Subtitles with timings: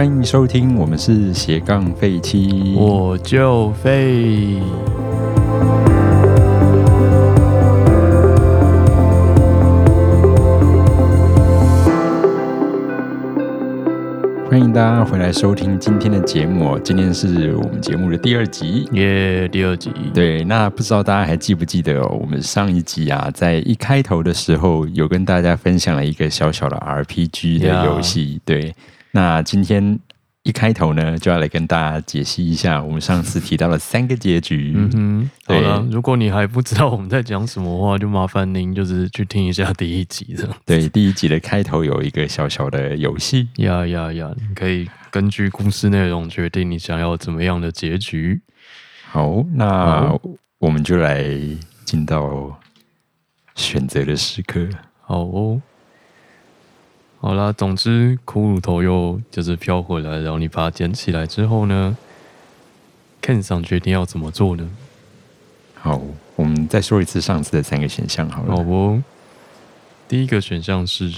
[0.00, 4.58] 欢迎收听，我们是斜杠废七，我就废。
[14.48, 16.72] 欢迎大家回来收听今天的节目。
[16.72, 19.92] 哦今天是我们节目的第二集，耶，第二集。
[20.14, 22.16] 对，那不知道大家还记不记得哦？
[22.18, 28.74] 我们上一集啊，在一开头的时候有跟大家分享了一个小小的 RPG 的游戏，对。
[29.12, 29.98] 那今天
[30.42, 34.72] 一开头呢，就要来跟大家解析一下我们上次提到的三个结局。
[34.74, 40.48] 嗯哼，好了，如果你还不知道我们在讲什么话，就麻烦您就是去听一下第一集的。
[40.64, 43.48] 对，第一集的开头有一个小小的游戏。
[43.56, 44.30] 呀呀呀！
[44.36, 48.40] 你可以根据故事内容决定你想要怎么样的结局。
[49.10, 50.18] 好，那
[50.58, 51.28] 我们就来
[51.84, 52.58] 进到
[53.54, 54.66] 选择的时刻。
[55.02, 55.60] 好哦。
[57.22, 61.94] 好啦，总之骷髅头又就是飘回来，然后你把它捡起来之后呢
[63.20, 64.66] ，Ken 上决定要怎么做呢？
[65.74, 66.00] 好，
[66.34, 68.56] 我们再说一次上次的三个选项好了。
[68.56, 69.02] 好不，
[70.08, 71.12] 第一个选项是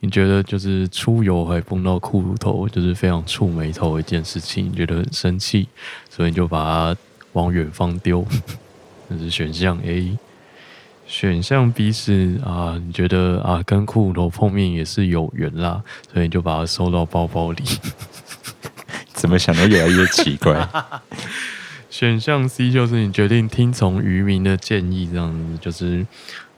[0.00, 5.68] 你觉得就是出游还碰到骷髅头，就是非常触眉头一件事情，你觉得很生气，
[6.10, 6.58] 所以你就把
[6.92, 7.00] 它
[7.34, 8.26] 往远方丢，
[9.08, 10.18] 这是选项 A。
[11.06, 15.82] 选项 B 是啊，你觉得啊，跟骷髅头碰面也是有缘啦，
[16.12, 17.62] 所以你就把它收到包包里。
[19.14, 20.68] 怎么想的越来越奇怪。
[21.88, 26.04] 选项 C 就是你决定听从渔民的建议，这样子就是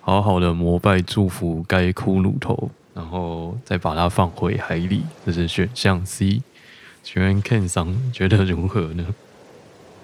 [0.01, 5.03] 好好的膜拜祝福该骷髅头，然后再把它放回海里。
[5.25, 6.43] 这是选项 C。
[7.05, 9.07] 请问 Ken 桑觉得如何呢？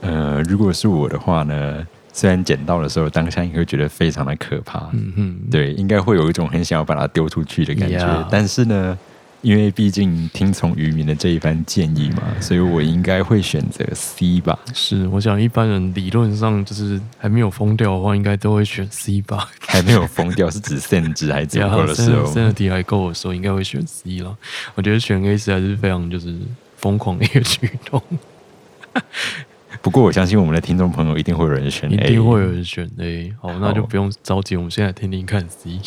[0.02, 1.86] 呃，如果是我的话呢？
[2.16, 8.28] 虽然捡到的时候，当下应该会觉得非常的可怕，嗯哼，对，应该会有一种很想要把它丢出去的感觉。
[8.30, 8.96] 但是呢，
[9.42, 14.56] 因为毕竟听从渔民的这一番建议嘛，所以我应该会选择 C 吧。
[14.72, 19.50] 是，我想一般人理论上就是还没有疯掉的话，应该都会选 C 吧。
[19.58, 24.34] 还没有疯掉是指甚至还足够 的时候，甚至还够的时候，应该会选 C 了。
[24.76, 26.32] 我觉得选 A 实在是非常就是
[26.76, 28.00] 疯狂的一个举动。
[29.84, 33.34] 不过我相信我们的听众朋友一定会有人选 A，一定会有人选 A。
[33.38, 35.78] 好，那就不用着急，我们现在听听看 C。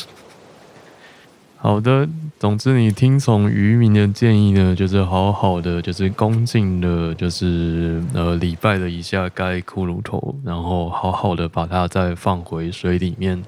[1.56, 2.08] 好的，
[2.38, 13.44] 总之你听从渔民的建议呢，就是好好的，就是恭敬的，就是呃礼拜了一下该骷髅头，然后好好的把它再放回水里面，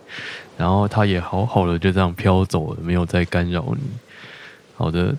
[0.57, 3.83] 然后它也好好的就这样飘走了，没有再干扰你。
[4.75, 5.15] 好的。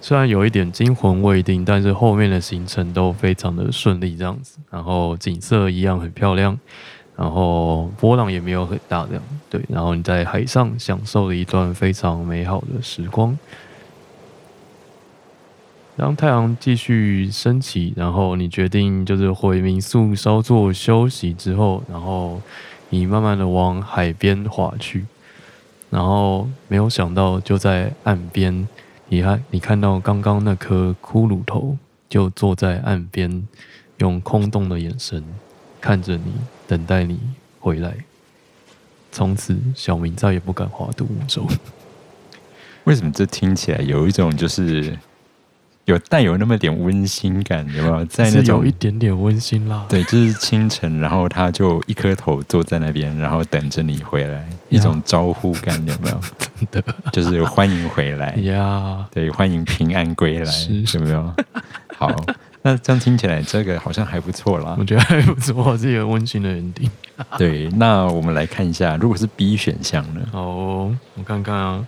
[0.00, 6.56] 虽然有一点惊魂未定，但是后面的行程都非常的顺利，这样子，然后景色一样很漂亮，
[7.16, 13.36] 然后波浪也没有很大，这样对，然后你在海上享受了一段非常美好的时光。
[15.96, 22.40] 当太阳继续升起，然后你决定就是回民宿稍作休息之后，然后
[22.90, 25.04] 你慢慢的往海边划去，
[25.90, 28.68] 然后没有想到就在岸边。
[29.08, 31.76] 你看，你看到刚刚那颗骷髅头
[32.08, 33.48] 就坐在岸边，
[33.98, 35.24] 用空洞的眼神
[35.80, 36.34] 看着你，
[36.66, 37.18] 等待你
[37.58, 37.94] 回来。
[39.10, 41.46] 从此，小明再也不敢划独木舟。
[42.84, 44.96] 为什么这听起来有一种就是？
[45.88, 48.04] 有带有那么点温馨感，有没有？
[48.04, 49.86] 在那种有一点点温馨啦。
[49.88, 56.20] 对，就是清晨，然后他就一颗头坐在那边，然后等着你回来，一种招呼感，有没有？
[56.70, 59.06] 真的， 就是欢迎回来呀。
[59.10, 60.52] 对，欢迎平安归来，
[60.92, 61.34] 有没有？
[61.96, 62.14] 好，
[62.60, 64.76] 那这样听起来，这个好像还不错啦。
[64.78, 66.90] 我觉得还不错，是一个温馨的人定。
[67.38, 70.20] 对，那我们来看一下，如果是 B 选项呢？
[70.32, 71.82] 哦，我看看啊。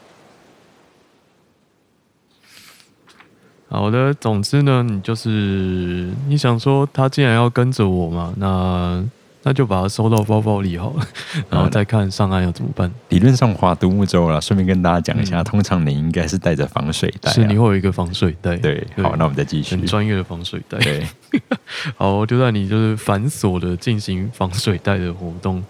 [3.70, 9.03] 好的，总之呢，你就是你想说他既然要跟着我嘛，那
[9.44, 11.06] 那就把它收到包包里好了，
[11.48, 12.92] 然后再看上岸要怎么办。
[13.10, 18.56] 理论上划独木舟了，顺便跟大家讲一下，通常你应该是带着防水袋，是你会有一个防水袋。
[18.56, 19.76] 对，好，那我们再继续。
[19.76, 20.76] 很专业的防水袋。
[20.78, 21.06] 对，
[21.96, 25.62] 好，就在你就是繁琐的进行防水袋的活动，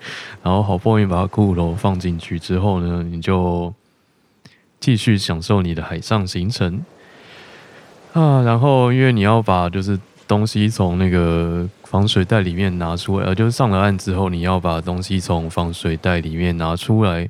[0.43, 3.73] 然后好不容易把它骷髅放进去之后呢，你就
[4.81, 6.83] 继续享受你的海上行程。
[8.15, 17.29] 啊，然后因为你要把就是东西从那个防水袋里面拿出来，呃，就是上了岸之后，你要把东西从防水袋里面拿出来。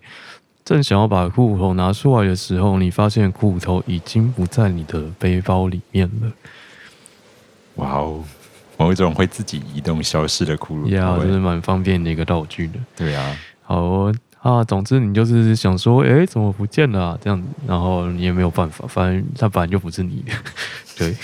[0.63, 6.31] 正想要把裤头拿出来的时候，你发现裤头已经不在你的背包里面了。
[7.77, 8.23] 哇哦，
[8.77, 12.75] 某一种会自己移动消失的骷髅头，呀，这是蛮方便的一个道具的。
[12.97, 17.19] 对啊，好，啊，总之你就是想说，哎，怎么不见了？
[17.23, 20.33] 这样，然后你也没有办法，反正他本来就不是你的，
[20.97, 21.15] 对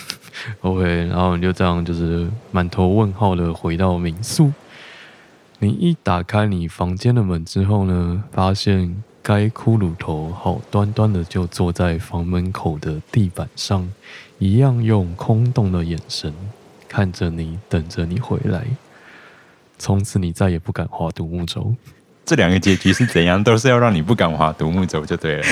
[0.60, 4.52] ，OK，然后你就这样，就是满头问号的回到民宿。
[5.58, 13.90] 你一打开你房间的门之后呢，发现该骷髅头好端端的就坐在房门口的地板上，
[14.38, 16.34] 一样用空洞的眼神
[16.86, 18.66] 看着你，等着你回来。
[19.78, 21.74] 从此你再也不敢划独木舟。
[22.26, 23.43] 这两个结局是怎样？
[23.43, 25.43] 都是要让你不敢划独木舟就对了。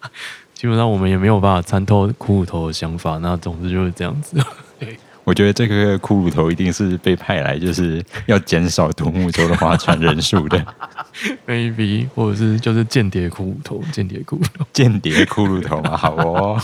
[0.54, 4.36] 基本上我们也没有办法参透骷髅头的想法，那总之就是这样子。
[5.24, 10.64] 我觉得这个骷髅头一定是被派来，就是要减少独木舟的划船人数的。
[11.46, 16.60] maybe 或者是就是间谍骷髅头，间谍骷髅头，间谍骷髅头嘛，好哦。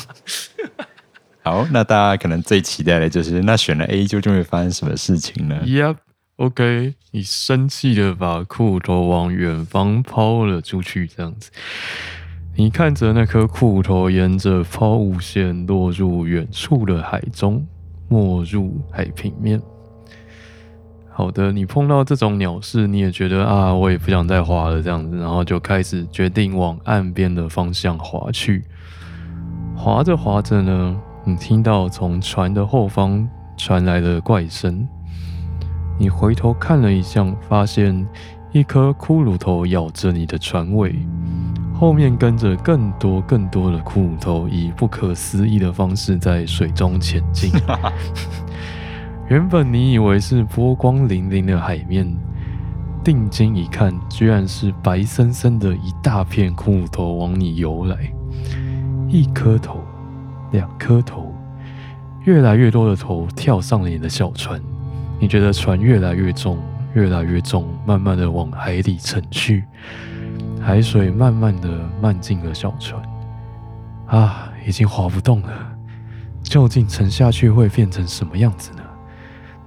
[1.42, 5.96] 好，那大家可能最期待的就是那选了 A 究竟会发生什么事情呢？Yep。
[6.36, 11.50] OK，你生气的把裤头往远方抛了出去，这样子。
[12.54, 17.66] 你看着那颗裤头沿着抛物线落入远处的海中，
[18.08, 19.58] 没入海平面。
[21.10, 28.62] 好的，你碰到这种鸟事，你也觉得啊，我也不想再滑了，这样子，然后就开始决定往岸边的方向滑去。
[29.74, 34.86] 滑着滑着呢，你听到从船的后方传来的怪声。
[35.98, 38.06] 你回头看了一下，发现
[38.52, 40.94] 一颗骷髅头咬着你的船尾，
[41.75, 47.50] 后面跟着更多更多的骷髅头，以不可思议的方式在水中前进。
[49.28, 52.06] 原本你以为是波光粼粼的海面，
[53.02, 57.96] 定睛一看，居然是白森森的一大片骷髅头往你游来。
[59.08, 59.81] 一颗头，
[60.52, 61.34] 两颗头，
[62.25, 64.60] 越来越多的头跳上了你的小船。
[65.18, 66.58] 你觉得船越来越重，
[66.94, 69.64] 越来越重，慢慢的往海里沉去，
[70.60, 71.68] 海水慢慢的
[72.00, 73.02] 漫进了小船，
[74.06, 75.72] 啊，已经划不动了。
[76.42, 78.82] 究竟沉下去会变成什么样子呢？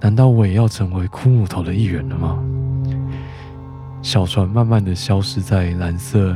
[0.00, 2.38] 难道我也要成为枯木头的一员了吗？
[4.00, 6.34] 小船慢慢的消失在蓝色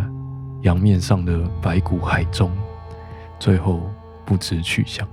[0.61, 2.50] 洋面上的白骨海中，
[3.38, 3.81] 最后
[4.26, 5.08] 不知去向。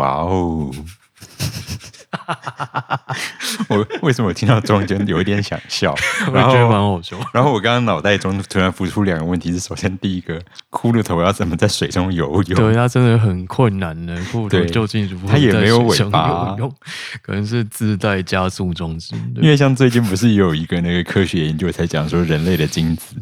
[0.00, 0.70] 哇哦！
[3.68, 5.94] 我为什么听到中间有一点想笑？
[6.32, 7.16] 然后觉得蛮好笑。
[7.32, 12.56] 然后我刚刚脑袋中突然浮出两个问题：是首先第一个，骷髅头要怎么在水中游泳？
[12.58, 14.16] 对，它真的很困难的。
[14.22, 16.56] 骷髅头究竟如何它也没有尾巴？
[17.22, 19.14] 可能是自带加速装置。
[19.36, 23.14] 因为像最近不是有一个那个科学研究才讲说人类的精子，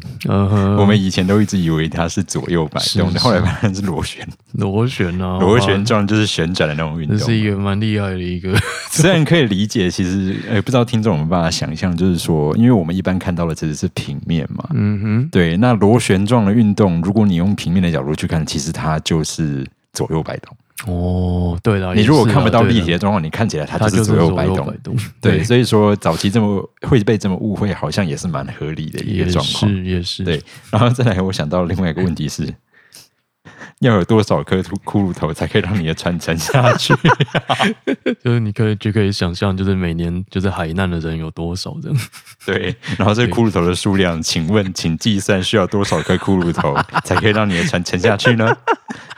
[0.77, 4.27] 我们以前都一直以为它是左右摆动的，后来发现是螺旋。
[4.59, 8.53] 螺旋啊，螺旋状就是旋转的那种运动，这是一个蛮厉害的一个。
[8.91, 15.57] 虽然可以理解，其实呃，不知道听众有没有办法想象，就是说，因为我们一般看到的其实是平面嘛，嗯哼，对。
[15.57, 20.55] 那螺旋状的运动，如果你用平面的角度去看，其实它就是左右摆动。
[20.87, 24.73] 哦，对了，你如果看不到立体的状况，你看起来它就是左右摆动。
[25.19, 29.69] 对， 所以说早期这么会被这么误会，好像也是蛮合理的一个状况。
[29.69, 30.23] 是，也是。
[30.23, 30.41] 对，
[30.71, 32.47] 然后再来，我想到另外一个问题是。
[33.79, 36.93] 要有多少颗骷髅头才可以让你的船沉下去？
[38.21, 41.95] 就是你可以就可以想象，就是每年就是海难的人有多少人？
[42.45, 48.55] 对，然后这骷髅头的数量，请问，请计算需要多少颗骷髅头才可以让你的船沉下去呢？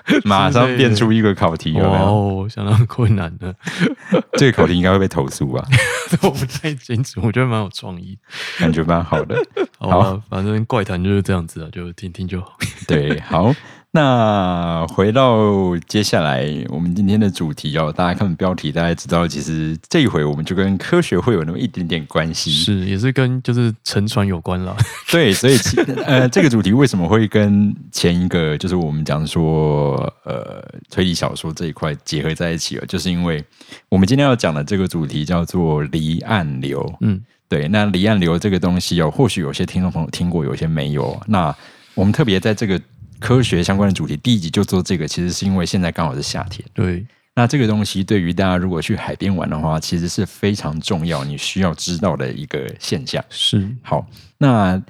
[0.23, 3.55] 马上变出一个考题哦，相当困难的。
[4.37, 5.65] 这个考题应该会被投诉吧？
[6.23, 8.17] 我不太清楚，我觉得蛮有创意，
[8.59, 9.35] 感觉蛮好的。
[9.79, 12.57] 好，反正怪谈就是这样子啊，就听听就好。
[12.87, 13.53] 对，好。
[13.93, 24.73] 那回到接下来我们今天的主题哦，大家看标题，大家知道其实这一回我们就跟科学会有那么一点点关系，是也是跟就是沉船有关了。
[25.11, 25.57] 对，所以
[26.05, 29.90] 呃，这个主题为什么会跟前一个就是我们讲说
[30.23, 32.85] 呃推理小说这一块结合在一起了？
[32.85, 33.43] 就是因为
[33.89, 36.93] 我们今天要讲的这个主题叫做离岸流。
[37.01, 41.19] 嗯，对，那离岸流这个东西哦，或许有些听众朋友听过，有些没有。
[41.27, 41.55] 那
[41.93, 42.79] 我们特别在这个。
[43.21, 46.67] 科学相关的主题，第一集就做这个，其实是因为现在刚好是夏天。
[46.73, 47.05] 对，
[47.35, 53.23] 那这个东西对于大家如果去海边玩的话，其实是非常重要，你需要知道的一个现象。
[53.29, 54.03] 是，好，
[54.39, 54.81] 那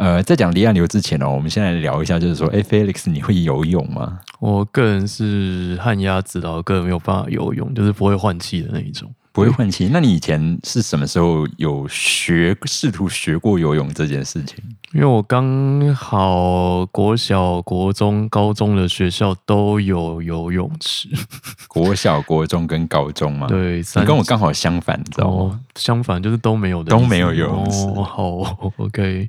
[0.00, 4.18] 呃，在讲离岸流之前呢，我们先来聊一下，就是说，哎，Felix，你会游泳吗？
[4.38, 9.12] 我个人是旱鸭子的，我个人没有办法游泳，就是不会换气的那一种。
[9.32, 9.90] 不会换气。
[9.92, 14.56] 那你以前是什么时候有学试图学过游泳这件事情？
[14.94, 21.10] 因为我刚好国小、国中、高中的学校都有游泳池。
[21.68, 25.60] 国小、国中跟高中嘛，对，你跟我刚好相反，你知道吗？
[25.76, 27.86] 相反就是都没有的，都没有游泳池。
[28.02, 28.38] 好
[28.78, 29.28] ，OK。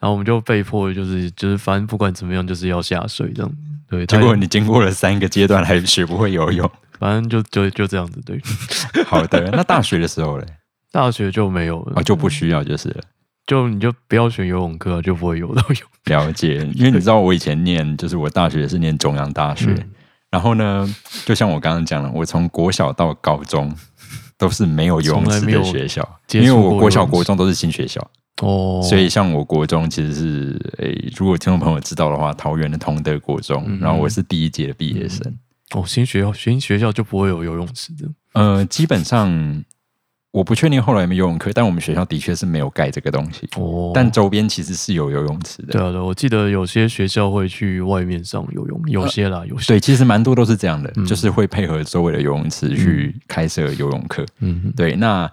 [0.00, 3.52] 然后我们就被迫就是就是，反正不管怎么样，就是要下水这样。
[3.88, 8.20] 对，结果你经过了三个阶段还学不会游泳， 反正就就就这样子。
[8.24, 8.40] 对，
[9.06, 9.50] 好的。
[9.52, 10.46] 那大学的时候嘞？
[10.92, 13.02] 大学就没有了，就不需要就是了。
[13.46, 15.88] 就你就不要选游泳课，就不会游到泳。
[16.04, 19.74] 了解，因为你知道我以前念，就是我大学是念中央大学，
[20.30, 23.74] 然后呢，就像我刚刚讲了，我从国小到高中
[24.36, 28.06] 都是没有游泳池的学校，因为我国小国中都是新学校。
[28.40, 35.20] 哦，所以像我国中其实是诶，如果听众朋友知道的话，桃园的同德国中，然后我是第一届的毕业生。
[35.74, 38.08] 哦，新学校新学校就不会有游泳池的。
[38.34, 39.64] 呃，基本上
[40.30, 43.48] 我不确定后来有没有游泳课，但我们学校的确是没有盖这个东西。
[43.56, 45.72] 哦，但周边其实是有游泳池的。
[45.72, 54.24] 对啊，对，我记得有些学校会去外面上游泳，有些啦，有些对，其实蛮多都是这样的，就是会配合周围的游泳池去开设游泳课。
[54.38, 55.28] 嗯，对，那。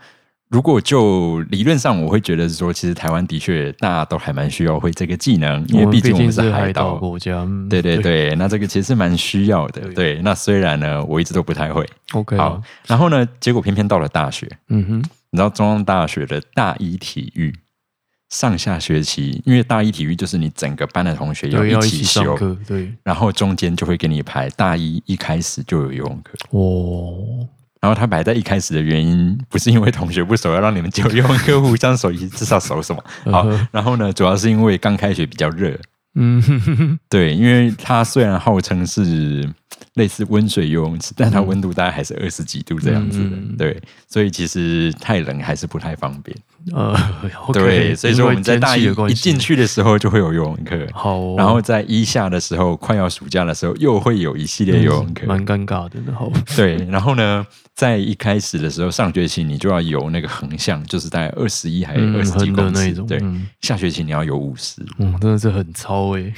[0.55, 7.45] 如果就理论上，我会觉得是说，其实台湾的确大家都还蛮需要会这个技能，因为毕竟我们是海岛国家。
[7.69, 9.81] 对对对，那这个其实蛮需要的。
[9.93, 11.85] 对，那虽然呢，我一直都不太会。
[12.13, 14.49] OK，好，然后呢，结果偏偏到了大学。
[14.69, 14.97] 嗯哼，
[15.31, 17.53] 你知道中央大学的大一体育
[18.29, 26.31] 上下学期，因为大一体育就是你整个班的同学要一起修，对，然后中间就会给你排大一一开始就有游泳课。
[26.51, 27.45] 哦。
[27.85, 33.47] 然后他摆在一开始的原因，不是因为同学不熟，要让你们就用客户相熟，至少熟什么好。
[33.71, 35.79] 然后呢，主要是因为刚开学比较热。
[36.15, 39.47] 嗯，对，因为它虽然号称是
[39.93, 43.37] 类似温水游泳池，但它温度大概还是二十几度这样子的。
[43.55, 46.35] 对，所以其实太冷还是不太方便。
[46.73, 46.97] 呃，
[47.53, 55.99] 对，所以说我们在大一一进去的时候就会有游泳课，好，然后在一下的时候，快要暑假的时候又会有一系列游泳课，蛮尴尬的。
[56.05, 57.45] 然后，对，然后呢，
[57.75, 63.21] 在一开始的时候，上学期你就要游那个横向，就是在二十一还是二十几公尺对，
[63.61, 66.33] 下学期你要游五十，嗯，真的是很超哎。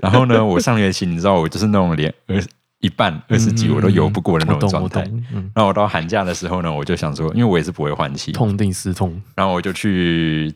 [0.00, 2.42] 然后呢，我上学期你知道我就是那种连二。
[2.80, 5.00] 一半二十几我都游不过的那种状态。
[5.32, 10.54] 然后我到寒假的时候呢，我就想说，因为我也是不会换气，痛定思痛，然后我就去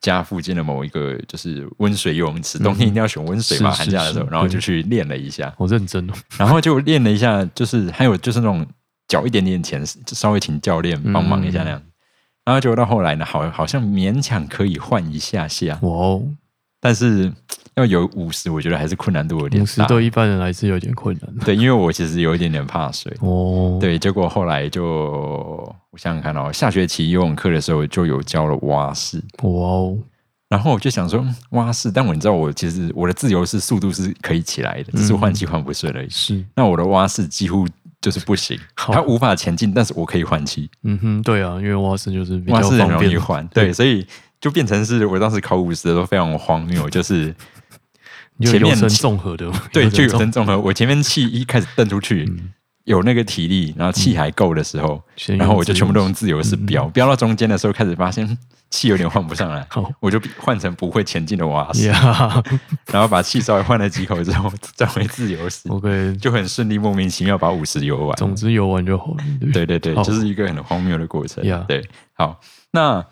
[0.00, 3.70] 家附近的某一个就是温水游泳池，冬天一定要选温水嘛。
[3.70, 6.14] 寒假的时候，然后就去练了一下，好认真哦。
[6.38, 8.66] 然后就练了一下，就是还有就是那种
[9.06, 11.82] 脚一点点前，稍微请教练帮忙一下那样。
[12.44, 15.78] 然后结果到后来呢，好好像勉强可以换一下下。
[15.82, 16.22] 哇哦！
[16.80, 17.32] 但是。
[17.80, 19.62] 要有五十，我觉得还是困难度有点大。
[19.64, 21.34] 五十对一般人来是有点困难。
[21.44, 23.12] 对，因为我其实有一点点怕水。
[23.20, 23.78] 哦。
[23.80, 24.84] 对，结果后来就
[25.90, 29.22] 我想想看哦，下学期游泳课的时候就有教了蛙式。
[29.42, 29.98] 哇哦。
[30.48, 36.08] 然后我就想说蛙式，但我你知道我其实我的自由式速度是可以起来的，只是换气换不顺而已。
[36.10, 36.44] 是。
[36.56, 37.66] 那我的蛙式几乎
[38.00, 40.68] 就是不行，它无法前进，但是我可以换气。
[40.82, 44.04] 嗯哼，对啊，因为蛙式就是蛙式很容易换，对，所以
[44.40, 47.34] 就变成是我当时考五十的时候非常荒谬，就是。
[48.46, 50.58] 前面综合的，对，就有声综合。
[50.58, 52.30] 我前面气一开始蹬出去，
[52.84, 55.02] 有那个体力，然后气还够的时候，
[55.38, 58.38] 然后我就全部都用自由式飙，飙到中间的时候，开始发现
[58.70, 59.66] 气有点换不上来，
[59.98, 61.88] 我就换成不会前进的蛙式，
[62.86, 68.16] 然后把气稍微换了几口之后，再回自由式，OK，就很顺利，莫名其妙把五十游完。
[68.16, 69.16] 总之游完就好。
[69.52, 71.42] 对对对，就是一个很荒谬的过程。
[71.66, 73.04] 对，好，那。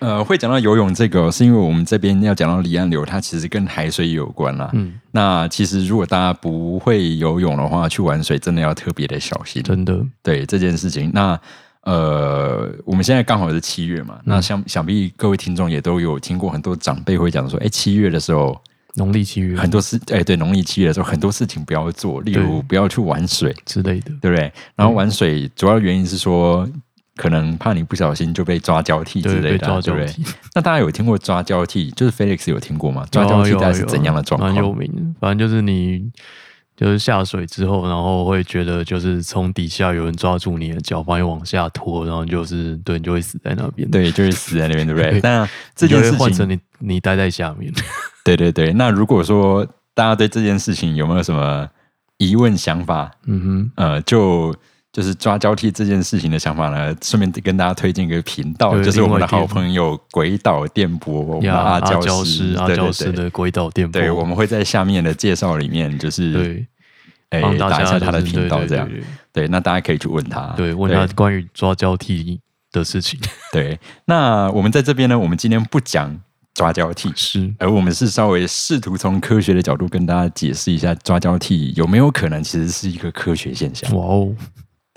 [0.00, 4.70] 呃，会讲到游泳这个，是因为我们这边要讲到离岸流，它其实跟海水有关啦。
[4.74, 9.62] 嗯，那其实如果大家不会游泳的话，去玩水真的要特别的小心。
[9.62, 11.10] 真的，对这件事情。
[11.12, 11.38] 那
[11.82, 18.56] 呃，我们现在刚好是七月嘛，那想想必各位听众也都有听过很多长辈会讲说，哎，七月的时候，
[18.94, 24.52] 农历七月很多事，哎，对，农历七月的时候很多事情不要做，例如不要去玩水之类的，对不对？
[24.76, 26.68] 然后玩水主要原因是说。
[27.18, 30.06] 可能怕你不小心就被抓交替之类的，对不对？
[30.54, 31.90] 那大家有听过抓交替？
[31.90, 33.04] 就是 Felix 有听过吗？
[33.10, 34.54] 抓交替大概是怎样的状况？
[34.54, 36.08] 蛮有名，反正就是你
[36.76, 45.20] 就是下水之后，然后会觉得就是从底下有人抓住你的脚，把你往下拖，然后就是对你就会死在那边，对，就是死在那边，对不对？
[45.20, 47.72] 那这件事情换成你你待在下面，
[48.24, 48.72] 对对对。
[48.72, 51.68] 那如果说大家对这件事情有没有什么
[52.18, 53.10] 疑问想法？
[53.26, 54.54] 嗯哼，呃，就。
[54.98, 64.00] 就是抓交替这件事情的想法呢，顺便跟大家推荐一个频道，就是我们的好朋友鬼岛电波阿娇师阿娇师的鬼岛电波。
[64.00, 66.66] 对，我们会在下面的介绍里面，就是对，
[67.30, 68.90] 哎，打一下他的频道这样。
[69.32, 72.40] 对，那大家可以去问他，对，问他关于抓交替
[72.72, 73.20] 的事情。
[73.54, 76.18] 对，那我们在这边呢，我们今天不讲
[76.54, 83.94] 抓交替，是，而我们是稍微试图从科学的角度跟大家解释一下抓交替有没有可能其实是一个科学现象。
[83.96, 84.34] 哇哦！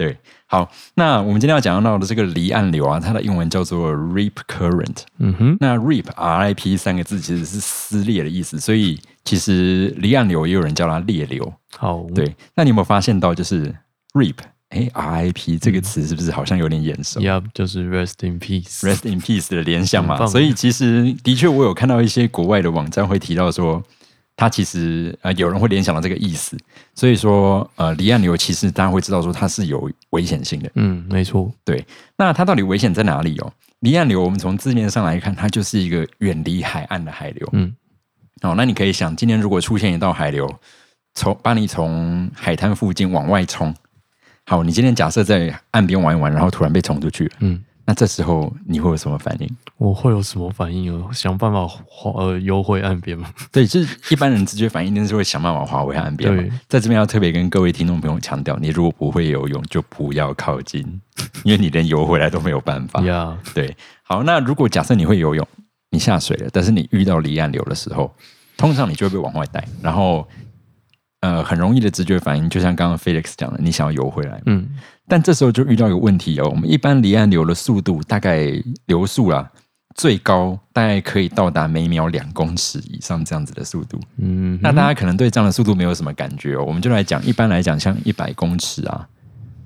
[0.01, 0.17] 对，
[0.47, 5.03] 好，那我们今天要讲到的这个离岸流啊，它的英文叫做 rip current。
[5.19, 11.53] 嗯哼，那 rip R I P 三个字其实是撕裂的意思，所以其实离岸流也有人叫它裂流。
[11.77, 13.71] 好，对，那你有没有发现到就是
[14.13, 14.37] rip
[14.69, 20.25] 哎 R I P 这个词是不是好像有点眼熟？Yeah，就是 rest in peace，rest in peace 的联想嘛。
[20.25, 23.83] 所以其实的确我有看到一些国外的网站会提到说。
[24.41, 26.57] 它其实呃，有人会联想到这个意思，
[26.95, 30.71] 所以说呃，离岸流其实大家会知道说它是有危险性的。
[30.73, 31.51] 嗯，没错。
[31.63, 31.85] 对，
[32.17, 33.53] 那它到底危险在哪里哦？
[33.81, 37.47] 离岸流，我们从字面上来看，它就是一个远离海岸的海流。
[37.51, 37.71] 嗯，
[38.41, 40.51] 哦，那你可以想，今天如果出现一道海流，
[41.13, 43.71] 从把你从海滩附近往外冲，
[44.47, 47.31] 好，你今天假设在岸边玩一玩，然后突然被冲出去了。
[47.41, 47.63] 嗯。
[47.85, 49.49] 那这时候你会有什么反应？
[49.77, 51.09] 我会有什么反应哦？
[51.11, 53.29] 想办法划呃游回岸边吗？
[53.51, 56.35] 对，就是一般人直觉反应，就是会想办法划回岸边。
[56.35, 60.79] 对，在这边要特别跟各位听众朋友强调，你如果不会游泳，就不要靠近，
[61.43, 63.01] 因为你连游回来都没有办法。
[63.05, 63.75] 呀，对。
[64.03, 65.47] 好，那如果假设你会游泳，
[65.89, 68.13] 你下水了，但是你遇到离岸流的时候，
[68.57, 70.27] 通常你就会被往外带，然后。
[71.23, 74.67] 呃，很容易的直觉反应，就像刚刚 Felix 讲的，你想要游回来，嗯，
[75.11, 76.47] 但这时候就遇到一个问题哦。
[76.49, 78.49] 我们一般离岸流的速度大概
[78.85, 79.51] 流速啦，
[79.93, 86.63] 最高大概可以到达每秒两公尺以上这样子的速度，嗯，那大家可能对这样的速度没有什么感觉哦。
[86.65, 89.05] 我们就来讲，一般来讲，像一百公尺啊，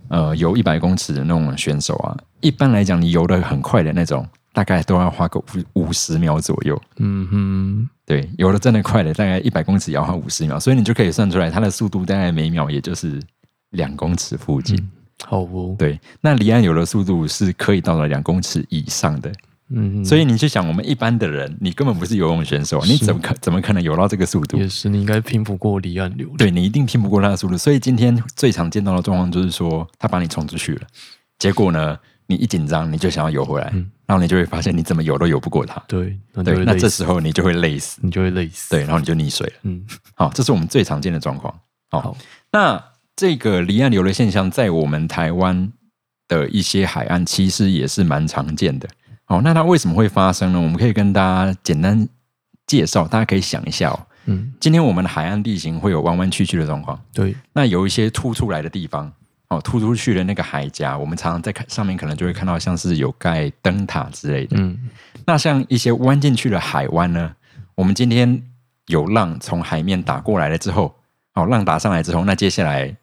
[0.08, 4.28] 呃，游一百公尺的那种选手啊，一般来讲，你游的很快的那种。
[4.52, 6.82] 大概都要花个五五十秒左右。
[7.00, 13.22] 嗯哼，对，游的真的快的，大概一百公尺也要花五十秒，所以你就可以算出来，它的速度大概每秒也就是
[13.72, 14.80] 两公尺附近。
[15.26, 19.32] 好哦，对，那离岸游的速度是可以到达两公尺以上的。
[19.70, 24.58] 嗯，所以你去想，我们一般的人，你根本不是游泳选手，你怎么可怎么可能游到这个速度？
[24.58, 26.30] 也是，你应该拼不过离岸流。
[26.38, 27.58] 对你一定拼不过它的速度。
[27.58, 30.82] 所以今天最常见到的状况就是说，他把你冲出去了，
[31.40, 31.98] 结果呢？
[32.28, 33.72] 你一紧张，你就想要游回来，
[34.08, 35.80] 然后你就会发现你怎么游都游不过他。
[35.88, 38.72] 对，对，那这时候你就会累死，你就会累死。
[38.72, 39.54] 对，然后你就溺水了。
[39.62, 41.54] 嗯，好，这是我们最常见的状况。
[41.92, 42.18] 好，
[42.52, 42.84] 那
[43.16, 45.72] 这个离岸流的现象，在我们台湾
[46.28, 48.88] 的一些海岸，其实也是蛮常见的。
[49.28, 50.60] 哦，那它为什么会发生呢？
[50.60, 52.08] 我们可以跟大家简单
[52.68, 54.00] 介绍，大家可以想一下哦。
[54.26, 57.00] 嗯，今天我们的海岸地形会有弯弯曲曲的状况。
[57.14, 59.12] 对，那有一些凸出来的地方。
[59.48, 64.58] 哦，凸出去的那个海峡，我们常常在看上面，可能就会看到像是有盖灯塔之类的。
[64.60, 64.90] 嗯，
[65.28, 67.32] 那像一些弯进去的海湾呢，
[67.76, 68.42] 我们今天
[68.88, 70.96] 有浪从海面打过来了之后，
[71.36, 72.98] 哦，浪打上来之后，那接下来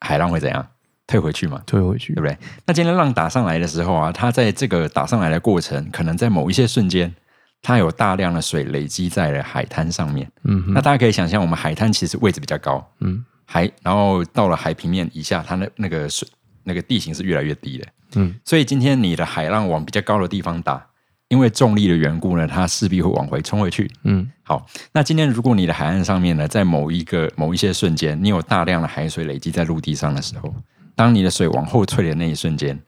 [0.00, 0.66] 海浪会怎样？
[1.06, 1.62] 退回去嘛？
[1.66, 2.36] 退回去，对不对？
[2.66, 7.14] 那今天浪打上来的时候啊，它在这个打上来的过程，可能在某一些瞬间，
[7.62, 10.28] 它有大量的水累积在了海滩上面。
[10.42, 12.84] 嗯，那大家可以想象，我们海滩其实位置比较高。
[13.00, 13.24] 嗯。
[13.48, 16.26] 海，然后到了海平面以下，它那那个水
[16.64, 17.86] 那个地形是越来越低的。
[18.16, 20.84] 嗯，所以今天你的海浪往比较高的地方打，
[21.28, 23.90] 因为重力的缘故呢，它势必会往回冲回去。
[24.04, 30.54] 嗯，好，那今天如果你的海岸上面呢，在某一个某一些瞬间，你有大量的海水累积在陆地上的时候，
[30.94, 32.78] 当你的水往后退的那一瞬间，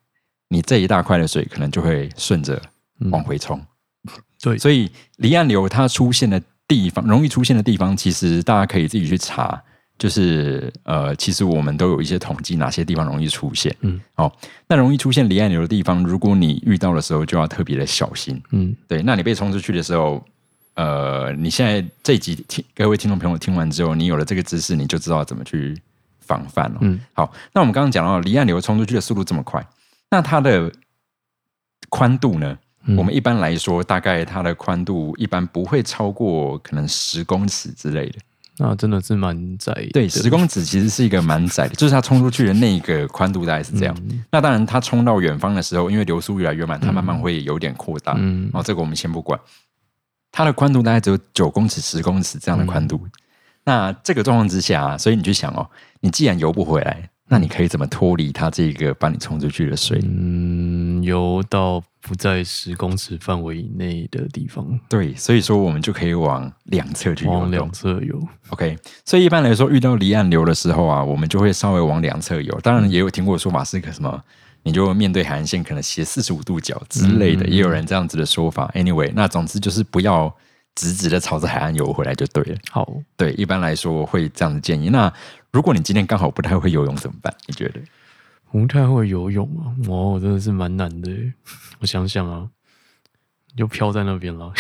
[0.49, 2.63] 你这一大块的水可能就会顺着
[3.11, 3.61] 往回冲。
[4.41, 9.63] 对，所以离岸流它出现的地方，容易出现的地方，其实大家可以自己去查。
[9.99, 13.75] 就是呃，其实我们都有一些统计，哪些地方容易出现。
[13.81, 14.33] 嗯，哦，
[14.69, 18.41] 那容易出现离岸流的地方，如果你遇到的时候，就要特别的小心。
[18.53, 19.03] 嗯，对。
[19.03, 20.25] 那你被冲出去的时候，
[20.75, 25.77] 呃，你现在这集听各位听众朋友听完之后，你有了这个知识，你就知道怎么去
[26.21, 26.79] 防范了。
[26.83, 27.33] 嗯，好。
[27.53, 29.67] 那我们刚刚讲到离岸流冲出去的速度这么快，
[30.11, 30.73] 那它的
[31.89, 32.57] 宽度呢？
[32.97, 38.19] 我们一般来说，大概它的宽度一般不会超过可能十公尺之类的。
[38.59, 43.97] 那真的是蛮窄，对，十公尺其实是一个蛮窄的， 就是它冲出去的那个宽度大概是这样。
[44.31, 48.15] 那当然，它冲到远方的时候，因为流速越来越慢，它慢慢会有点扩大。
[48.19, 49.39] 嗯，哦，这个我们先不管。
[50.33, 53.01] 它的宽度大概只有九公尺、十公尺这样的宽度。
[53.65, 55.69] 那这个状况之下，所以你去想哦，
[56.01, 57.11] 你既然游不回来。
[57.31, 60.01] 那你可以怎么脱离它这个把你冲出去的水？
[60.03, 64.67] 嗯，游到不在十公尺范围以内的地方。
[64.89, 67.31] 对，所以说我们就可以往两侧去游。
[67.31, 68.19] 往两侧游。
[68.49, 72.59] OK，所以一般来说，遇到离岸流的时候啊，我们就会稍微往两侧游。
[72.63, 74.25] 当然，也有听过说法是个什么，
[74.63, 78.73] 你就面对海岸线，可能斜四十五度角之类的，也有人这样子的说法。
[78.75, 80.35] Anyway，那总之就是不要。
[80.75, 82.57] 直直的朝着海岸游回来就对了。
[82.71, 84.91] 好，对，一般来说会这样子建议。
[84.91, 85.13] 那
[85.51, 87.35] 如果你今天刚好不太会游泳怎么办？
[87.49, 87.81] 你觉得？
[88.51, 91.11] 不太会游泳啊，哦，真的是蛮难的。
[91.81, 92.49] 我想想啊，
[93.57, 94.53] 就飘在那边了。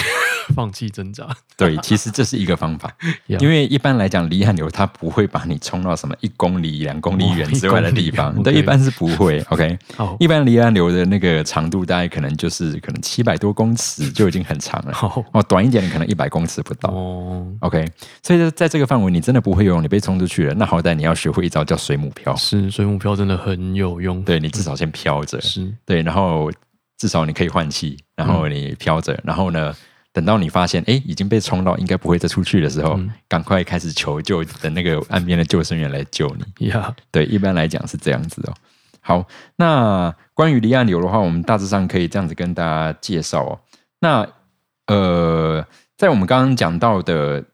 [0.54, 2.90] 放弃挣扎， 对，其实这是一个方法，
[3.26, 9.40] 因为一般来讲，离岸流它不会把你冲到什么一公里、两公里远之外的地方，对，一般是不会。
[9.50, 9.78] OK，
[10.18, 14.92] 一般离岸流的那个长度大概可能就是可能七百多公尺就已经很长了，
[15.32, 16.90] 哦，短一点的可能一百公尺不到。
[16.90, 17.84] 哦，OK，
[18.22, 22.34] 所以在这个范围，你真的不会游泳，你被冲出去了，那好歹你要学会一招叫水母漂。
[22.36, 24.22] 是，水母漂真的很有用。
[24.22, 26.50] 对你至少先漂着，是对，然后
[26.98, 29.74] 至少你可以换气，然后你漂着，然后呢？
[30.12, 36.66] 等到你发现哎已经被冲到，应该不会再出去的时候，赶快开始求救，等那个岸边的救生员来救你。
[36.68, 38.54] 呀，对，一般来讲是这样子哦。
[39.00, 43.58] 好，那关于离岸流的话，我们大致上可以这样子跟大家介绍哦。
[44.00, 44.26] 那
[44.86, 45.64] 呃，
[45.96, 47.44] 在我们刚刚讲到的，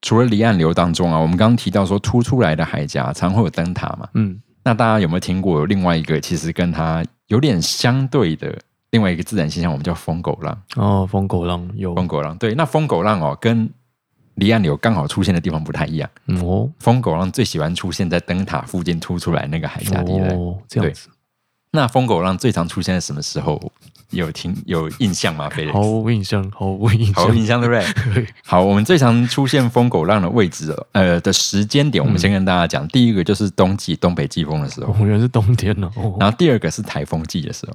[0.00, 4.08] 除了离岸流当中啊，我们刚刚提到说凸出来的海峡常会有灯塔嘛。
[4.14, 8.58] 嗯，那大家有没有听过另外一个，其实跟它有点相对的？
[8.92, 13.68] 另外一个自然现象，我们叫疯狗浪哦，疯狗浪有疯狗浪，对，那疯狗浪哦，跟
[14.36, 16.08] 离岸流刚好出现的地方不太一样
[16.40, 16.70] 哦。
[16.78, 20.28] 疯狗浪最喜欢出现在灯塔附近凸出来那个海峡地带，
[20.68, 21.08] 这样子。
[21.74, 23.60] 那疯狗浪最常出现在什么时候？
[24.10, 25.48] 有听有印象吗？
[25.48, 27.74] 飞毫无印象，毫无印象，毫无印象，对不
[28.12, 28.26] 对？
[28.44, 32.86] 好，我们最常出现疯狗浪的位置，呃，的时间点，我们先跟大家讲。
[32.88, 35.90] 第一个就是冬季东北季风的时候，原来是冬天呢。
[36.20, 37.74] 然后第二个是台风季的时候。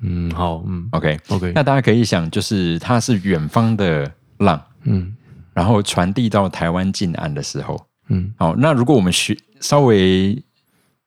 [0.00, 5.16] 嗯，好，嗯，OK，OK，那大家可以想，就是它是远方的浪，嗯，
[5.54, 10.42] 然后传递到台湾近岸的时候，嗯，好，那如果我们学稍微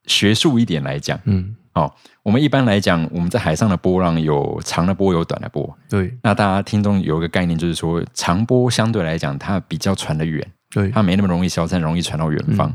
[0.05, 12.73] 学术一点来讲，嗯，好，我们一般来讲，我们在海上的波浪有长的波，有短的波，对，那大家听众有一个概念，就是说长波相对来讲它比较传得远，对，它没那么容易消散，容易传到远方，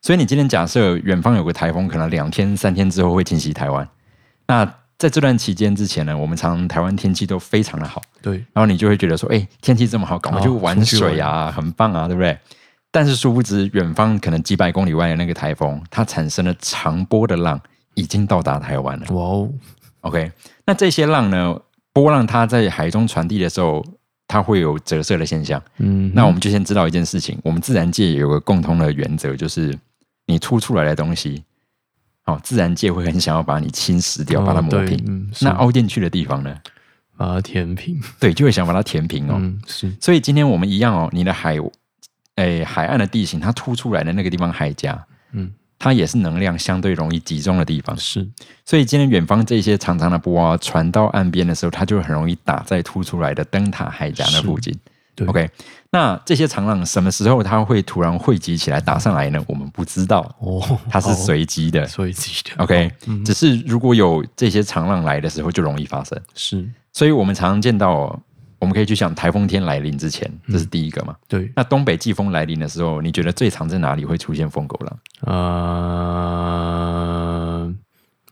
[0.00, 3.86] 所以你今天假设远方有个台风，可能两天三天之后会侵袭台湾，
[4.46, 12.38] 那在这段期间之前呢，我们常台湾天气都非常的好，对，然后你就会觉得说，哎，天气这么好，赶快去玩水啊，很棒啊，对不对？
[12.90, 17.58] 但是殊不知，远方可能几百公里外的那个台风，它产生了长波的浪，
[17.94, 19.06] 已经到达台湾了。
[19.14, 19.50] 哇哦
[20.02, 20.30] ，OK，
[20.66, 21.58] 那这些浪呢，
[21.94, 23.82] 波浪它在海中传递的时候，
[24.28, 25.62] 它会有折射的现象。
[25.78, 29.74] 嗯，那我们就先知道一件事情，我们自然界有个共通的原则，就是
[30.26, 31.42] 你凸出来的东西。
[32.26, 35.30] 哦，自然界会很想要把你侵蚀掉，把它磨平。
[35.40, 36.54] 那凹进去的地方呢？
[37.16, 38.00] 把它填平。
[38.20, 39.40] 对，就会想把它填平哦。
[39.66, 39.90] 是。
[40.00, 41.58] 所以今天我们一样哦，你的海，
[42.36, 44.98] 哎，海岸的地形，它凸出来的那个地方海夹，
[45.32, 47.96] 嗯，它也是能量相对容易集中的地方。
[47.96, 48.26] 是。
[48.64, 54.74] 所以今天远方这些长长的波啊，传到岸边的时候，它就很容易打在凸出来的灯塔海峡那附近。
[55.26, 55.50] OK，
[55.90, 59.42] 那这些长浪什么时候它会突然汇集起来打上来呢？
[59.46, 62.52] 我们不知道哦，它是随机的，随机的。
[62.62, 62.90] OK，
[63.24, 66.20] 只是如果有这些长浪来的时候，就容易发生。
[66.34, 68.18] 是，所以我们常常见到，
[68.58, 71.16] 我们可以去想台风天来临之前，这是第一个嘛？
[71.28, 71.50] 对。
[71.56, 74.98] 那东北季风来临的时候，你觉得最常在哪里会出现疯狗浪？
[77.62, 77.74] 呃，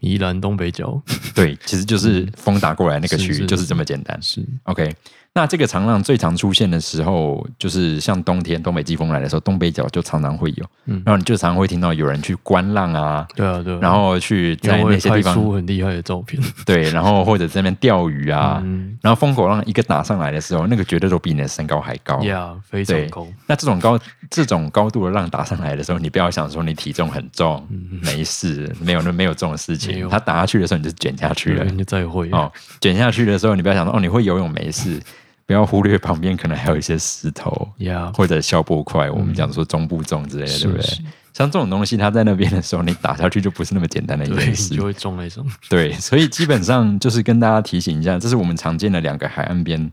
[0.01, 1.03] 宜兰东北角。
[1.35, 4.21] 对，其实就是风打过来那个区域，就是这么简单。
[4.23, 4.95] 是 OK。
[5.35, 18.61] 那这个长浪最常出现的时候，就是像冬天东北季风来的时候，东北角就常常会有，嗯，然后你就常常会听到有人去观浪啊，对啊，对，然后去在那些地方出很厉害的照片， 对，然后或者在那边钓鱼啊，
[19.01, 23.25] 然后风口浪一个打上来的时候，那个绝对都比你的身高还高，呀，非常高。
[23.47, 23.97] 那这种高
[24.29, 27.65] 这种高度的浪打上来的时候，你不要想说你体重很重，
[28.03, 32.29] 没事，没有那没有这种事情，它打下去的时候你就卷下去了，你再会。
[32.33, 35.01] 哦，卷下去的时候你不要想说哦你会游泳没事。
[35.49, 37.67] 不要忽略旁边可能还有一些石头，
[38.15, 40.87] 或者消波块，我们讲说中部重之类的，对不对？
[41.33, 45.51] 像这种东西，它在那边的时候，你打下去就不是那么简单的一件事，就会中那种。
[45.71, 49.91] 对，所以基本上就是跟大家提醒一下，这是我们常见的两个海岸边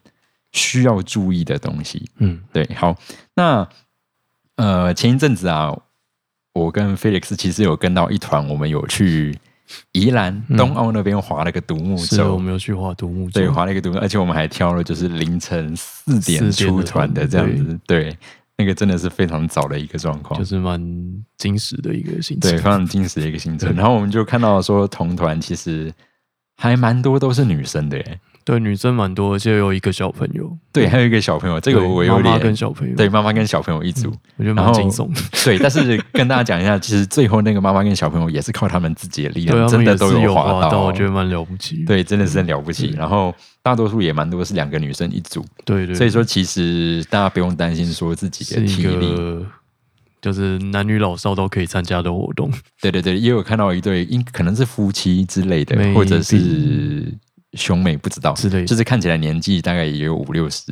[0.51, 2.05] 需要注意的东西。
[2.17, 2.69] 嗯，对。
[2.75, 2.93] 好，
[3.33, 3.65] 那
[4.57, 5.73] 呃，前一阵子啊，
[6.51, 9.39] 我跟 Felix 其实有跟到一团，我们有去。
[9.93, 18.15] 宜兰东澳那边划了个独木舟，我们有去划独木舟，对，划了一个独木，而且我们还挑了就是凌晨四点出团的这样子，对，
[18.57, 20.79] 那个真的是非常早的一个状况，就是蛮
[21.37, 23.73] 惊喜的一个行程，对，非常惊喜的一个行程。
[23.75, 25.93] 然后我们就看到说同团其实
[26.57, 28.19] 还蛮多都是女生的耶。
[28.45, 30.55] 对，女生蛮多，而且有一个小朋友。
[30.71, 32.23] 对，还有一个小朋友，这个我有点。
[32.23, 32.95] 妈妈跟小朋友。
[32.95, 35.09] 对，妈妈跟小朋友一组，我觉得蛮惊悚。
[35.43, 41.83] 对，但是跟大家讲一下，其实最后那个妈妈跟小朋友也是靠他们自己的力量，真的都有滑到，我觉得蛮了不起。
[41.85, 42.93] 对，真的是很了不起。
[42.95, 45.43] 然后大多数也蛮多是两个女生一组。
[45.65, 45.95] 对对。
[45.95, 49.45] 所以说，其实大家不用担心说自己的体力。
[50.21, 52.51] 就是男女老少都可以参加的活动。
[52.81, 57.13] 对对对，也有看到一对，应可能是夫妻之类的，或者是
[57.55, 60.71] 兄妹，不知道之类，就是看起来年纪大概也有五六十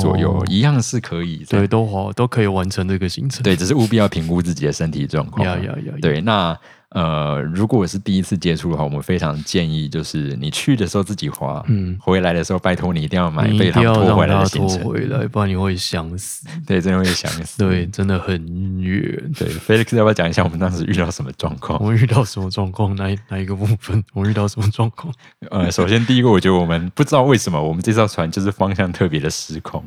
[0.00, 3.42] 左右，一样是可以，对，都好都可以完成这个行程。
[3.42, 5.46] 对，只是务必要评估自己的身体状况。
[5.46, 5.98] 要要要！
[6.00, 6.56] 对，那。
[6.90, 16.44] 呃，如果是第一次接触的话，我们非常建议就是你去的时候自己滑，嗯，回来的时候拜托你一定要买被他拖回来的行程，回来，不然你会想死。
[16.66, 17.58] 对，真的会想死。
[17.62, 18.34] 对，真的很
[18.80, 19.32] 远。
[19.38, 21.80] 对，Felix 要不要讲一下我们当时遇到什么状况？
[21.80, 22.96] 我们遇到什么状况？
[22.96, 24.02] 哪哪一个部分？
[24.12, 25.14] 我们遇到什么状况？
[25.48, 29.84] 呃，首先第一个，我觉得我们不知道为什么我们这艘船就是方向特别的失控。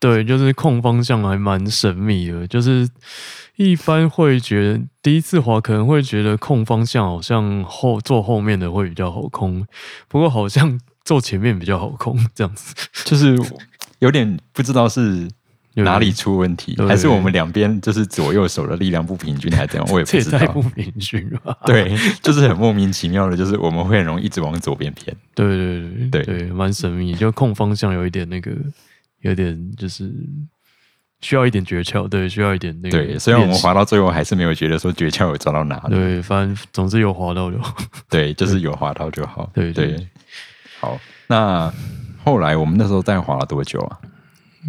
[0.00, 2.88] 对，就是控方向还蛮神秘的，就是。
[3.58, 9.66] 一般会觉得第一次滑可能会觉得控方向好像后坐后面的会比较好控，
[10.06, 12.72] 不过好像坐前面比较好控，这样子
[13.04, 13.36] 就是
[13.98, 15.28] 有点不知道是
[15.74, 19.88] 哪里出问题，还是我们两边就是左右手的力量不平均，还是怎样？
[19.92, 20.52] 我也不知道。
[20.52, 21.58] 不平均吧？
[21.66, 25.16] 对，就是很莫名其妙的，就是我们会很容易一直往左边偏。
[25.34, 28.52] 对对对对，蛮神秘，就控方向有一点那个，
[29.22, 30.14] 有点就是。
[31.20, 32.98] 需要一点诀窍，对，需要一点那个。
[32.98, 35.94] 对，虽然我们滑到最后还是没有觉得说诀窍有抓到哪里。
[35.94, 37.58] 对，反正总之有滑到就。
[38.08, 39.50] 对，就是有滑到就好。
[39.54, 40.08] 对对。
[40.80, 41.72] 好，那
[42.24, 43.98] 后来我们那时候再滑了多久啊？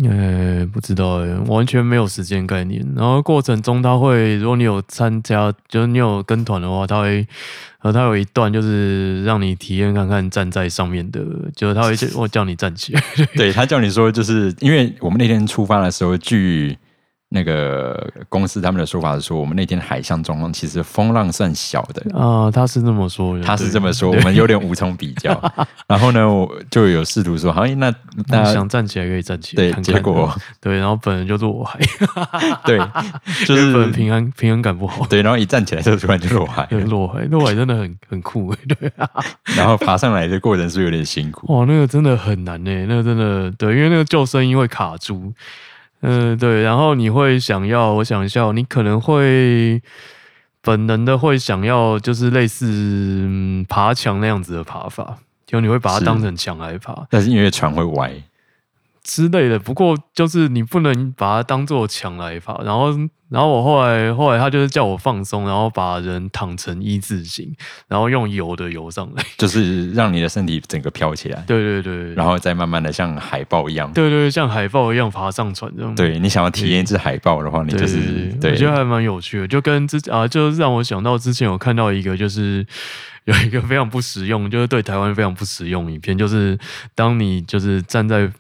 [0.03, 2.85] 呃，不知道哎，完全没有时间概念。
[2.95, 7.27] 然后过程中他会，如果你有参加，就是你有跟团的话，他会，
[7.81, 11.21] 呃，他有一段就是让你体验看看站在上面的，
[11.55, 13.03] 就是他会 我叫你站起来，
[13.35, 16.77] 对他叫你说，就是因为我们那天出发的时候，据。
[17.31, 25.39] 那个公司他们的说法是说，我们那天海象状况其实风浪算小的啊，他是这么说，他是这么说，我们有点无从比较。
[25.87, 27.91] 然后呢，我就有试图说，好，那
[28.27, 31.79] 大家想站起来可以站起来，对，结果 对，然后本人就落海，
[32.65, 32.79] 对，
[33.45, 39.07] 就是本人平安平衡感不好，对，然后一站起来就突然就落海，落海，落海真的很很酷，对啊。
[39.55, 45.31] 然后爬上来的过程是有点辛苦，哇，那个真的很难呢，那个真的对，因为那个救生衣会卡住。
[46.01, 49.81] 嗯，对，然后你会想要，我想一下，你可能会
[50.61, 58.11] 本能的会想要，就是类似爬墙那样子的爬法，就你会把它当成墙来爬，但是因为船会歪。
[59.09, 62.61] 之类的，不过就是你不能把它当做抢来爬。
[62.63, 62.91] 然后，
[63.29, 67.51] 然后我后来后来他就是叫我放松，然后把人躺成一字形，
[67.87, 71.43] 然后用游的游上来， 就是让你的身体整个飘起来。
[71.47, 75.95] 对对对，然后再慢慢的像海豹一样，对对，像海豹一样爬上船这样。
[75.95, 82.63] 对你想要体验一只海豹的话，你就是对我觉得还蛮有趣的，就跟之啊，就是让我想到之前有看到一个，就是
[83.25, 86.57] 有一个非常不实用，就是对台湾非常不实用影片，就是
[86.93, 88.31] 当你就是站在。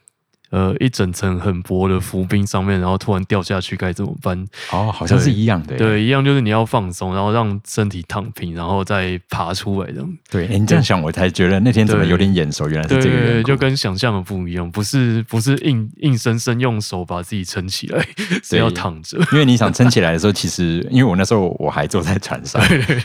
[0.51, 4.35] 呃，一整层很薄的浮冰上面，然后突然掉下去该怎么办？
[4.71, 5.77] 哦，好像是一样的。
[5.77, 10.03] 对，一样就是你要放松，然后让身体躺平，然后再爬出来的。
[10.29, 13.43] 对，你这样想，我才觉得那天怎么有点眼熟，原来是这个。
[13.43, 18.03] 就跟想象的不一样，不是不是硬硬生生用手把自己撑起来，
[18.43, 19.19] 是要躺着。
[19.31, 22.59] 因为你想撑起来的时候，其实因为我那时候我还坐在船上，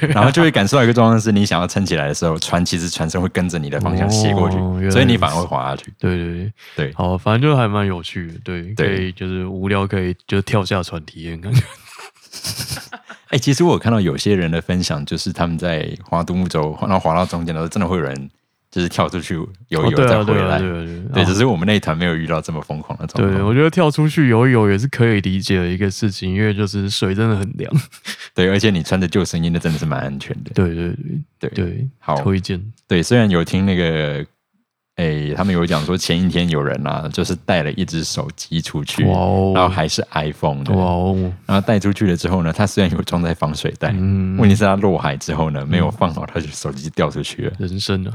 [0.09, 4.57] 然后就会感受到一个状况是，你想要撑起来的时候，船其实船身会跟着你的方向斜过去，
[4.91, 5.93] 所以你反而会滑下去。
[5.99, 7.34] 对对对对，好，反。
[7.35, 11.63] 反正就还蛮有趣的，对，可以就是无聊可以就跳下船体验看看。
[13.31, 18.31] 哎，其实我有看到有些人的分享，就是他们在划独木舟，然后划到中间的时候，真的会有人
[18.71, 19.35] 就是跳出去
[19.67, 20.61] 游游再回来。
[21.13, 23.35] 对，只是我们那一团没有遇到这么疯狂的状况。
[23.37, 27.69] 对，我觉得跳出去游一游也是可以理解的一个事情，因为就是水真的很凉。
[28.33, 30.53] 对，而且你穿着救生衣，那真的是蛮安全的。
[30.55, 30.95] 对对
[31.41, 32.65] 对对对，好推荐。
[32.87, 34.25] 对，虽然有听那个。
[34.97, 40.73] 哎，他们有讲说前一天有人啊，就是带了一只手机出去，然后还是 iPhone 的，
[41.47, 43.89] 然后带出去了之后呢，他虽然有装在防水袋，
[44.39, 48.13] 问题是他落海之后呢，没有放好，他就手机掉出去了，人生啊，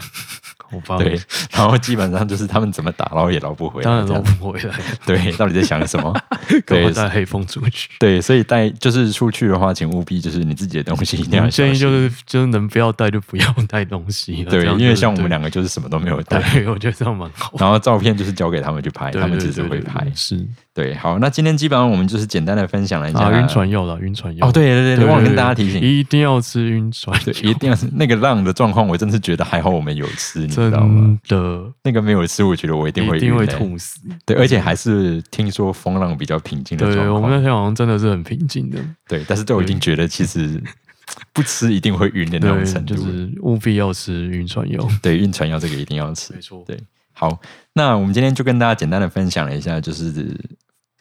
[0.99, 1.19] 对，
[1.51, 4.73] 然后基本上就是他们怎么打捞也捞不回来，当然捞不回来。
[5.05, 6.15] 对，到底在想什么？
[6.65, 7.89] 对，带黑风出去。
[7.99, 14.45] 对，所以带就是出去的话，请务必就是你自己的东西一定要建议就是就是能不要带就不要带东西。
[14.45, 16.39] 对，因为像我们两个就是什么都没有带，
[16.69, 17.53] 我觉得这样蛮好。
[17.57, 20.05] 然后照片就是交给他们去拍，他们只是会拍。
[20.15, 20.45] 是。
[20.73, 24.47] 对，好，那今天基本上我们就是简单的分享了一下晕船药了，晕船药。
[24.47, 27.89] 哦，对对对，忘了跟大家提醒，一定要吃晕船，对，一定要吃。
[27.91, 31.19] 那个浪的状况，我真是觉得还好，我们有吃，你知道吗？
[31.27, 33.99] 的，那个没有吃，我觉得我一定会一定会吐死。
[34.25, 37.05] 对，而且还是听说风浪比较平静的状况。
[37.07, 38.79] 对，我们那天好像真的是很平静的。
[39.05, 40.61] 对，但是都已经觉得其实
[41.33, 44.87] 不吃一定会晕的那种程度，就是务必要吃晕船药。
[45.01, 46.63] 对，晕船药这个一定要吃，没错。
[46.65, 46.77] 对，
[47.13, 47.39] 好，
[47.73, 50.35] 那我们今天就跟大家简单的分享了一下，就是。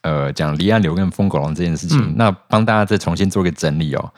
[0.03, 4.13] 呃讲离岸流跟疯狗浪这件事情，那帮大家再重新做个整理哦。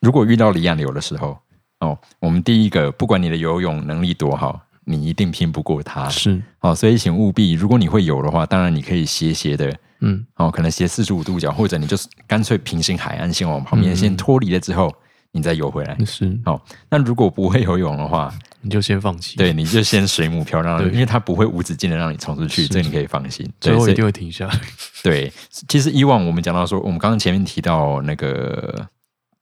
[0.00, 1.36] 如果遇到离岸流的时候，
[1.80, 6.08] 哦，我们第一个，不管你的游泳能力多好，你一定拼不过它。
[6.08, 14.94] 是，哦，所以请务必，如果你会游的话，当然你可以斜斜的，嗯，哦，可能斜四十五度角，或者你就是干脆平行海岸线往旁边先脱离了之后。
[15.32, 16.64] 你再游回来是好。
[16.90, 19.36] 那如果不会游泳的话， 你就先放弃。
[19.36, 23.48] 对，你就先水母漂亮，因为它不会无止境的让你冲出去，这你可以放心。
[23.60, 24.60] 最后一定会停下来。
[25.04, 25.32] 对，
[25.68, 28.86] 其实以往我们讲到说，我们刚刚前面提到那个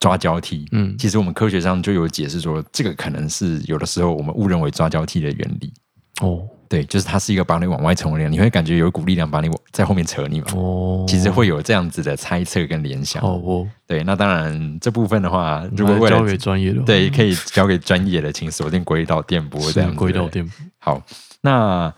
[0.00, 5.72] 抓交替，嗯，其实我们科学上就有解释说，这个可能是有的时候我们误认为抓交替的原理。
[6.20, 6.46] 哦。
[6.68, 10.46] 对，就是它是一个把你往外冲的力量，你会感觉有一股力量把你在后面扯你嘛？
[10.54, 13.22] 哦，其实会有这样子的猜测跟联想。
[13.22, 19.94] 哦，对，那当然这部分的话，如果交给专业的，对，可以交给专业的，请锁定轨道电波这样。
[19.94, 20.54] 轨道电波。
[20.78, 21.02] 好，
[21.40, 21.92] 那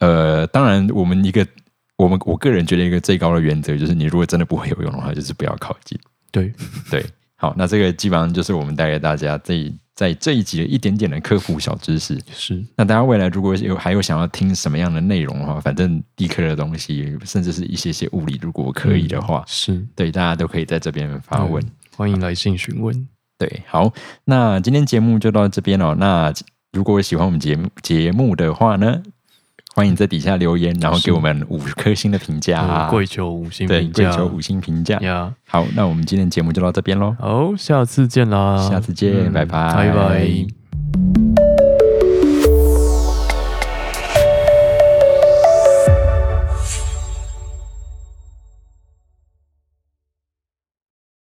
[0.00, 1.46] 呃，当然我们一个，
[1.96, 5.98] 我们我个人觉得一个最高的原则就是，你如果真的不会游泳的话，就是不要靠近。
[6.30, 6.52] 对
[6.90, 7.04] 对，
[7.38, 9.72] 好，那这个基本上就是我们带给大家这。
[9.98, 21.60] 在这一集的一点点的科普小知识是，那大家未来如果有还有想要听什么样的内容的话，反正地科的东西，甚至是一些些物理，如果可以的话，是对大家都可以在这边发问，
[21.96, 23.08] 欢迎来信询问。
[23.38, 23.92] 对，好，
[24.24, 25.96] 那今天节目就到这边了。
[25.96, 26.32] 那
[26.72, 29.02] 如果喜欢我们节目节目的话呢？
[29.78, 35.32] 欢迎在底下留言，然后给我们五颗星的评价，跪求五星评价，跪求五星评价呀！
[35.46, 37.14] 好，那我们今天节目就到这边喽。
[37.16, 38.68] 好，下次见啦！
[38.68, 41.37] 下次见，拜拜，拜拜。